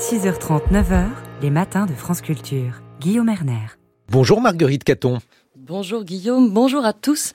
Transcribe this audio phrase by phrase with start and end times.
[0.00, 1.08] 6h30, 9h,
[1.42, 2.80] les matins de France Culture.
[3.00, 3.66] Guillaume Erner.
[4.08, 5.18] Bonjour Marguerite Caton.
[5.56, 7.34] Bonjour Guillaume, bonjour à tous.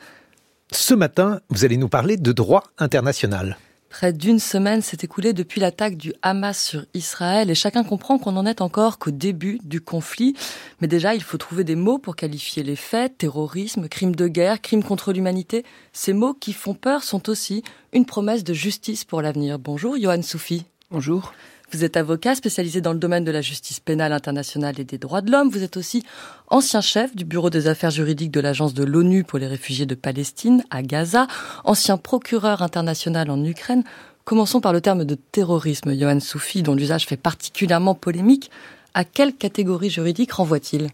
[0.71, 3.59] Ce matin, vous allez nous parler de droit international.
[3.89, 8.31] Près d'une semaine s'est écoulée depuis l'attaque du Hamas sur Israël et chacun comprend qu'on
[8.31, 10.35] n'en est encore qu'au début du conflit.
[10.81, 14.59] Mais déjà, il faut trouver des mots pour qualifier les faits, terrorisme, crime de guerre,
[14.59, 15.63] crime contre l'humanité.
[15.93, 19.59] Ces mots qui font peur sont aussi une promesse de justice pour l'avenir.
[19.59, 20.65] Bonjour Johan Soufi.
[20.89, 21.31] Bonjour.
[21.71, 25.21] Vous êtes avocat spécialisé dans le domaine de la justice pénale internationale et des droits
[25.21, 25.49] de l'homme.
[25.49, 26.03] Vous êtes aussi
[26.47, 29.95] ancien chef du bureau des affaires juridiques de l'agence de l'ONU pour les réfugiés de
[29.95, 31.27] Palestine à Gaza,
[31.63, 33.83] ancien procureur international en Ukraine.
[34.25, 38.51] Commençons par le terme de terrorisme, Johan Soufi, dont l'usage fait particulièrement polémique.
[38.93, 40.89] À quelle catégorie juridique renvoie-t-il?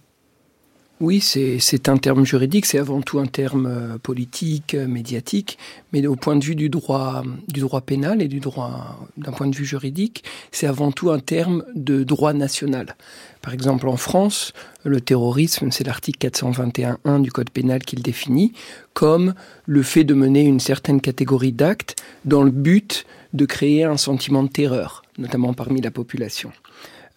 [1.01, 5.57] Oui, c'est un terme juridique, c'est avant tout un terme euh, politique, euh, médiatique,
[5.91, 9.47] mais au point de vue du droit, du droit pénal et du droit, d'un point
[9.47, 12.95] de vue juridique, c'est avant tout un terme de droit national.
[13.41, 18.53] Par exemple, en France, le terrorisme, c'est l'article 421.1 du Code pénal qui le définit
[18.93, 19.33] comme
[19.65, 24.43] le fait de mener une certaine catégorie d'actes dans le but de créer un sentiment
[24.43, 26.51] de terreur, notamment parmi la population.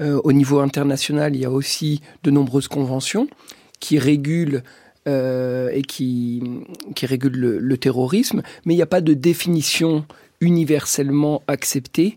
[0.00, 3.28] Euh, au niveau international, il y a aussi de nombreuses conventions
[3.84, 4.62] qui régule
[5.06, 6.42] euh, et qui,
[6.94, 10.06] qui régule le, terrorisme, mais il n'y a pas de définition
[10.40, 12.16] universellement acceptée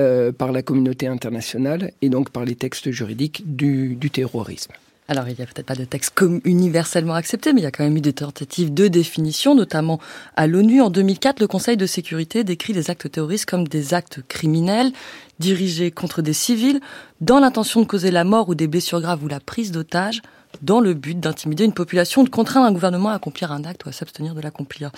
[0.00, 4.72] euh, par la communauté internationale et donc par les textes juridiques du, terrorisme.
[5.06, 7.84] Alors, il n'y a peut-être pas de texte universellement accepté, mais il y a quand
[7.84, 10.00] même eu des tentatives de définition, notamment
[10.34, 10.80] à l'ONU.
[10.80, 14.90] En 2004, le Conseil de sécurité décrit les actes terroristes comme des actes criminels
[15.38, 16.80] dirigés contre des civils
[17.20, 20.20] dans l'intention de causer la mort ou des blessures graves ou la prise d'otages
[20.62, 23.88] dans le but d'intimider une population, de contraindre un gouvernement à accomplir un acte ou
[23.88, 24.90] à s'abstenir de l'accomplir.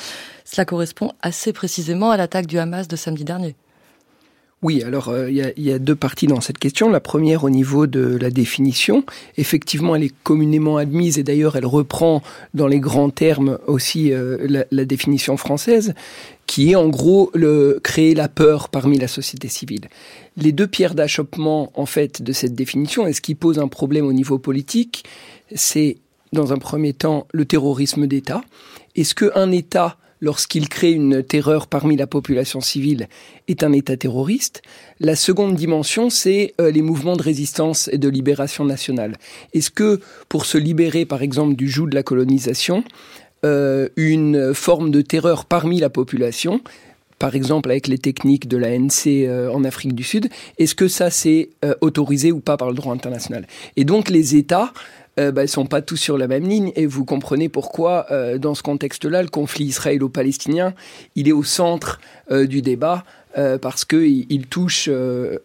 [0.44, 3.56] Cela correspond assez précisément à l'attaque du Hamas de samedi dernier.
[4.62, 6.88] Oui, alors euh, il y, a deux parties dans cette question.
[6.88, 9.04] La première au niveau de la définition.
[9.36, 12.22] Effectivement, elle est communément admise et d'ailleurs elle reprend
[12.54, 15.92] dans les grands termes aussi euh, la, définition française,
[16.46, 17.30] qui est en gros
[17.82, 19.88] créer la peur parmi la société civile.
[20.38, 24.06] Les deux pierres d'achoppement en fait de cette définition et ce qui pose un problème
[24.06, 25.04] au niveau politique,
[25.54, 25.98] c'est
[26.32, 28.40] dans un premier temps le terrorisme d'État.
[28.94, 33.08] Est-ce qu'un État, lorsqu'il crée une terreur parmi la population civile,
[33.48, 34.62] est un État terroriste
[35.00, 39.16] La seconde dimension, c'est euh, les mouvements de résistance et de libération nationale.
[39.52, 42.84] Est-ce que pour se libérer, par exemple, du joug de la colonisation,
[43.44, 46.60] euh, une forme de terreur parmi la population,
[47.18, 50.28] par exemple avec les techniques de l'ANC euh, en Afrique du Sud,
[50.58, 51.50] est-ce que ça c'est
[51.80, 53.46] autorisé ou pas par le droit international?
[53.76, 54.72] Et donc les États
[55.18, 58.54] euh, bah, sont pas tous sur la même ligne et vous comprenez pourquoi euh, dans
[58.54, 60.74] ce contexte-là, le conflit israélo-palestinien,
[61.14, 62.00] il est au centre
[62.30, 63.04] euh, du débat
[63.38, 64.88] euh, parce qu'il il touche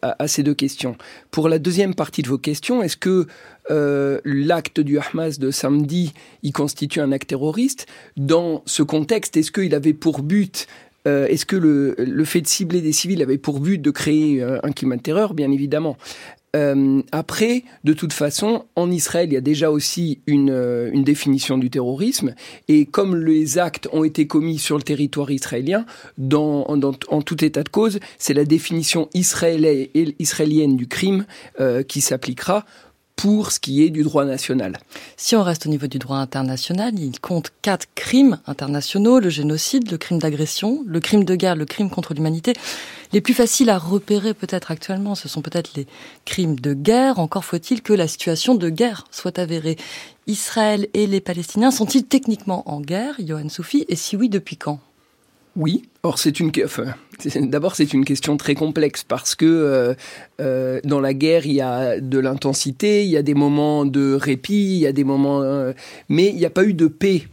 [0.01, 0.97] à, ces deux questions.
[1.29, 3.27] Pour la deuxième partie de vos questions, est-ce que
[4.25, 7.87] l'acte du Hamas de samedi, il constitue un acte terroriste?
[8.17, 10.67] Dans ce contexte, est-ce qu'il avait pour but
[11.05, 14.71] Est-ce que le, le, fait de cibler des civils avait pour but de créer un
[14.73, 15.33] climat de terreur?
[15.33, 15.95] Bien évidemment.
[16.55, 21.03] Euh, après, de toute façon, en Israël, il y a déjà aussi une, euh, une,
[21.03, 22.35] définition du terrorisme,
[22.67, 25.85] et comme les actes ont été commis sur le territoire israélien,
[26.17, 31.25] dans, dans en tout état de cause, c'est la définition israélienne du crime
[31.61, 32.65] euh, qui s'appliquera
[33.15, 34.77] pour ce qui est du droit national.
[35.17, 39.91] Si on reste au niveau du droit international, il compte quatre crimes internationaux, le génocide,
[39.91, 42.53] le crime d'agression, le crime de guerre, le crime contre l'humanité.
[43.13, 45.85] Les plus faciles à repérer peut-être actuellement, ce sont peut-être les
[46.25, 47.19] crimes de guerre.
[47.19, 49.77] Encore faut-il que la situation de guerre soit avérée.
[50.27, 54.79] Israël et les Palestiniens sont-ils techniquement en guerre, Johan Soufi Et si oui, depuis quand?
[55.55, 55.83] Oui.
[56.03, 56.51] Or, c'est une.
[57.49, 59.93] D'abord, c'est une question très complexe parce que euh,
[60.39, 64.13] euh, dans la guerre, il y a de l'intensité, il y a des moments de
[64.13, 65.73] répit, il y a des moments, euh,
[66.09, 67.23] mais il n'y a pas eu de paix.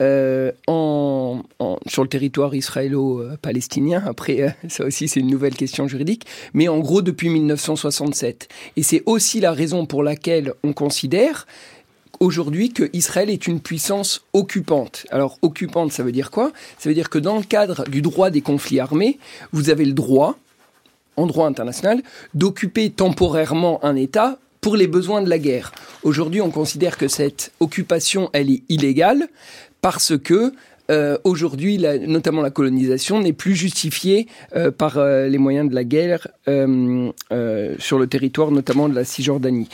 [0.00, 4.00] Sur le territoire israélo-palestinien.
[4.06, 6.24] Après, ça aussi, c'est une nouvelle question juridique.
[6.54, 8.46] Mais en gros, depuis 1967.
[8.76, 11.48] Et c'est aussi la raison pour laquelle on considère
[12.20, 15.06] aujourd'hui que Israël est une puissance occupante.
[15.10, 16.52] Alors occupante, ça veut dire quoi?
[16.78, 19.18] Ça veut dire que dans le cadre du droit des conflits armés,
[19.52, 20.36] vous avez le droit,
[21.16, 22.02] en droit international,
[22.34, 25.72] d'occuper temporairement un État pour les besoins de la guerre.
[26.02, 29.28] Aujourd'hui, on considère que cette occupation, elle est illégale
[29.80, 30.52] parce que
[30.90, 34.26] euh, aujourd'hui, notamment la colonisation, n'est plus justifiée
[34.56, 39.68] euh, par euh, les moyens de la guerre sur le territoire, notamment de la Cisjordanie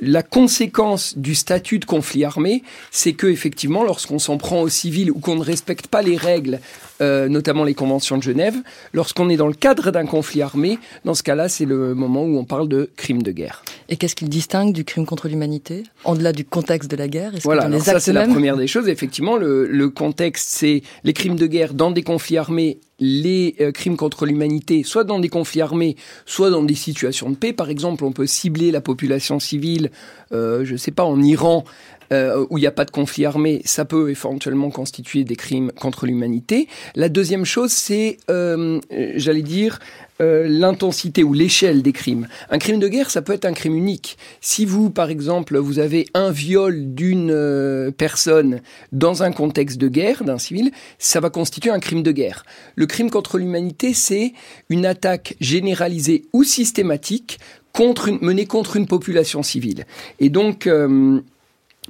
[0.00, 5.10] la conséquence du statut de conflit armé, c'est que effectivement, lorsqu'on s'en prend aux civils
[5.10, 6.60] ou qu'on ne respecte pas les règles,
[7.00, 8.56] euh, notamment les conventions de Genève,
[8.92, 12.38] lorsqu'on est dans le cadre d'un conflit armé, dans ce cas-là, c'est le moment où
[12.38, 13.62] on parle de crime de guerre.
[13.88, 17.32] Et qu'est-ce qu'il distingue du crime contre l'humanité, en delà du contexte de la guerre?
[17.42, 18.88] Voilà, ça c'est la première des choses.
[18.88, 23.72] Effectivement, le, le contexte, c'est les crimes de guerre dans des conflits armés les euh,
[23.72, 25.96] crimes contre l'humanité, soit dans des conflits armés,
[26.26, 27.52] soit dans des situations de paix.
[27.52, 29.90] Par exemple, on peut cibler la population civile,
[30.32, 31.64] euh, je ne sais pas, en Iran,
[32.12, 35.72] euh, où il n'y a pas de conflit armé, ça peut éventuellement constituer des crimes
[35.72, 36.68] contre l'humanité.
[36.94, 38.80] La deuxième chose, c'est, euh,
[39.16, 39.78] j'allais dire,
[40.20, 42.26] euh, l'intensité ou l'échelle des crimes.
[42.50, 44.18] Un crime de guerre, ça peut être un crime unique.
[44.40, 48.60] Si vous, par exemple, vous avez un viol d'une euh, personne
[48.90, 52.44] dans un contexte de guerre, d'un civil, ça va constituer un crime de guerre.
[52.74, 54.32] Le crime contre l'humanité, c'est
[54.70, 57.38] une attaque généralisée ou systématique
[57.72, 59.84] contre une, menée contre une population civile.
[60.18, 61.20] Et donc, euh,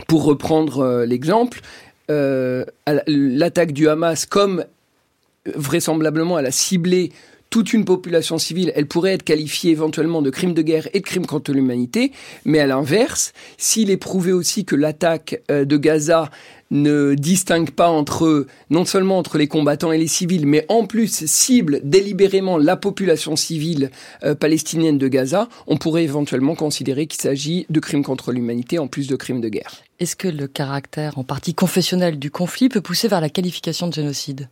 [0.06, 1.60] pour reprendre euh, l'exemple,
[2.10, 2.64] euh,
[3.06, 4.64] l'attaque du Hamas, comme
[5.54, 7.12] vraisemblablement elle a ciblé
[7.50, 11.04] toute une population civile, elle pourrait être qualifiée éventuellement de crime de guerre et de
[11.04, 12.12] crime contre l'humanité,
[12.44, 16.30] mais à l'inverse, s'il est prouvé aussi que l'attaque euh, de Gaza
[16.70, 21.26] ne distingue pas entre non seulement entre les combattants et les civils, mais en plus
[21.26, 23.90] cible délibérément la population civile
[24.24, 28.86] euh, palestinienne de Gaza, on pourrait éventuellement considérer qu'il s'agit de crimes contre l'humanité en
[28.86, 29.82] plus de crimes de guerre.
[30.00, 33.94] Est-ce que le caractère en partie confessionnel du conflit peut pousser vers la qualification de
[33.94, 34.48] génocide?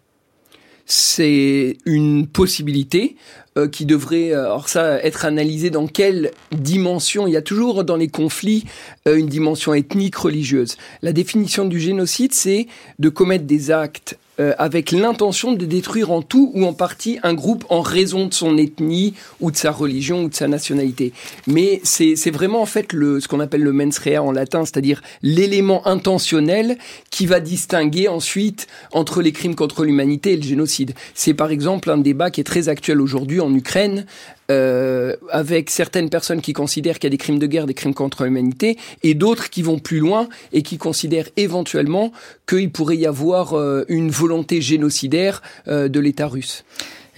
[0.87, 3.17] C'est une possibilité
[3.59, 7.27] euh, qui devrait euh, alors ça être analysé dans quelle dimension.
[7.27, 8.65] Il y a toujours dans les conflits
[9.09, 10.77] euh, une dimension ethnique religieuse.
[11.03, 12.69] La définition du génocide c'est
[12.99, 17.35] de commettre des actes euh, avec l'intention de détruire en tout ou en partie un
[17.35, 21.13] groupe en raison de son ethnie ou de sa religion ou de sa nationalité.
[21.47, 25.03] Mais c'est vraiment en fait le, ce qu'on appelle le mens rea en latin, c'est-à-dire
[25.23, 26.77] l'élément intentionnel
[27.11, 30.93] qui va distinguer ensuite entre les crimes contre l'humanité et le génocide.
[31.15, 34.07] C'est par exemple un débat qui est très actuel aujourd'hui en Ukraine
[34.51, 37.95] euh, avec certaines personnes qui considèrent qu'il y a des crimes de guerre, des crimes
[37.95, 42.13] contre l'humanité, et d'autres qui vont plus loin et qui considèrent éventuellement
[42.47, 46.65] qu'il pourrait y avoir euh, une volonté génocidaire euh, de l'État russe.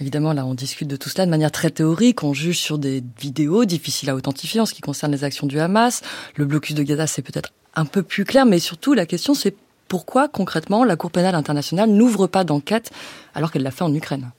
[0.01, 2.23] Évidemment, là, on discute de tout cela de manière très théorique.
[2.23, 5.59] On juge sur des vidéos difficiles à authentifier en ce qui concerne les actions du
[5.59, 6.01] Hamas.
[6.35, 9.55] Le blocus de Gaza, c'est peut-être un peu plus clair, mais surtout, la question, c'est
[9.87, 12.91] pourquoi, concrètement, la Cour pénale internationale n'ouvre pas d'enquête
[13.35, 14.31] alors qu'elle l'a fait en Ukraine?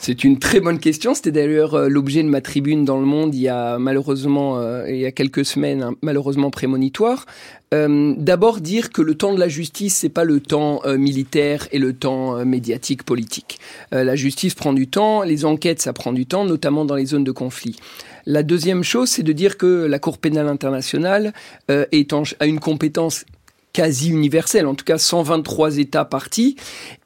[0.00, 1.14] C'est une très bonne question.
[1.14, 4.88] C'était d'ailleurs euh, l'objet de ma tribune dans le Monde il y a malheureusement euh,
[4.88, 7.26] il y a quelques semaines, hein, malheureusement prémonitoire.
[7.74, 11.78] Euh, D'abord dire que le temps de la justice c'est pas le temps militaire et
[11.78, 13.58] le temps médiatique politique.
[13.92, 17.24] la justice prend du temps, les enquêtes ça prend du temps, notamment dans les zones
[17.24, 17.76] de conflit.
[18.24, 21.32] La deuxième chose, c'est de dire que la Cour pénale internationale
[21.68, 23.24] est en, a une compétence
[23.72, 26.56] quasi universelle, en tout cas 123 États partis,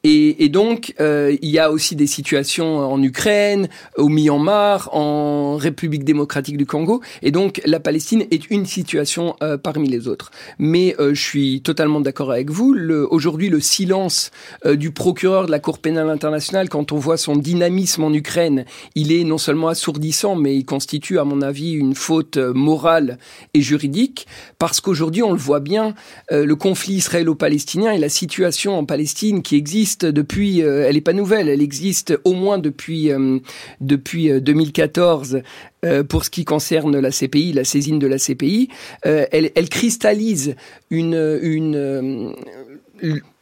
[0.05, 6.03] et, donc, euh, il y a aussi des situations en Ukraine, au Myanmar, en République
[6.03, 7.01] démocratique du Congo.
[7.21, 10.31] Et donc, la Palestine est une situation euh, parmi les autres.
[10.59, 12.75] Mais euh, je suis totalement d'accord avec vous.
[13.11, 14.31] Aujourd'hui, le silence
[14.65, 18.65] du procureur de la Cour pénale internationale, quand on voit son dynamisme en Ukraine,
[18.95, 23.19] il est non seulement assourdissant, mais il constitue, à mon avis, une faute morale
[23.53, 24.27] et juridique.
[24.59, 25.93] Parce qu'aujourd'hui, on le voit bien,
[26.55, 31.49] conflit israélo-palestinien et la situation en Palestine qui existe depuis, euh, elle n'est pas nouvelle,
[31.49, 33.39] elle existe au moins depuis euh,
[33.81, 35.41] depuis 2014
[35.85, 38.69] euh, pour ce qui concerne la CPI, la saisine de la CPI.
[39.03, 40.55] Elle, elle, cristallise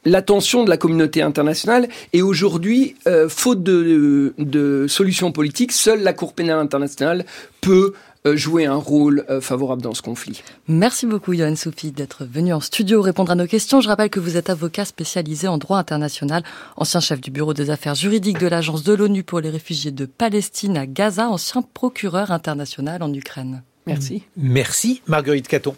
[0.04, 2.96] l'attention de la communauté internationale et aujourd'hui,
[3.28, 7.24] faute de, de solutions politiques, seule la Cour pénale internationale
[7.60, 7.92] peut
[8.24, 10.42] jouer un rôle euh, favorable dans ce conflit.
[10.68, 13.80] Merci beaucoup, Johan Sophie, d'être venu en studio répondre à nos questions.
[13.80, 16.44] Je rappelle que vous êtes avocat spécialisé en droit international,
[16.76, 20.06] ancien chef du bureau des affaires juridiques de l'Agence de l'ONU pour les réfugiés de
[20.06, 23.62] Palestine à Gaza, ancien procureur international en Ukraine.
[23.86, 24.22] Merci.
[24.36, 25.74] Merci, Marguerite Caton.